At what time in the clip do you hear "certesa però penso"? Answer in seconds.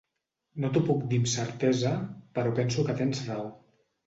1.33-2.87